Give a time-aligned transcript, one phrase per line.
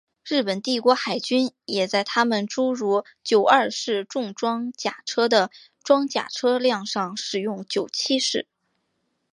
[0.25, 5.51] 日本帝国海军也在他们诸如九二式重装甲车的
[5.83, 8.47] 装甲车辆上使用九七式。